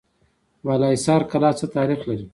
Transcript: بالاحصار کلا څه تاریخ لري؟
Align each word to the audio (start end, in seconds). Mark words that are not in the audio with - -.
بالاحصار 0.65 1.21
کلا 1.31 1.51
څه 1.59 1.65
تاریخ 1.75 1.99
لري؟ 2.09 2.25